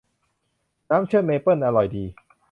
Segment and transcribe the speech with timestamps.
[0.89, 2.03] น้ำเชื่อมเมเปิลอร่อยดี